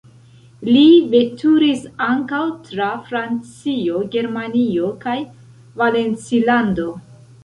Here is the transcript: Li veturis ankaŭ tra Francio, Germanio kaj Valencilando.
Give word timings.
Li 0.67 0.83
veturis 1.09 1.83
ankaŭ 2.05 2.39
tra 2.69 2.87
Francio, 3.09 3.99
Germanio 4.15 4.89
kaj 5.05 5.15
Valencilando. 5.83 6.89